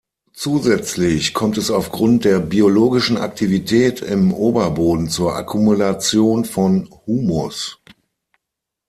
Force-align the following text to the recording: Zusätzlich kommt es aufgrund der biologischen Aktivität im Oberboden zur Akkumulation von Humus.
Zusätzlich 0.33 1.35
kommt 1.35 1.59
es 1.59 1.69
aufgrund 1.69 2.25
der 2.25 2.39
biologischen 2.39 3.17
Aktivität 3.17 4.01
im 4.01 4.33
Oberboden 4.33 5.09
zur 5.09 5.35
Akkumulation 5.35 6.43
von 6.43 6.89
Humus. 7.05 7.79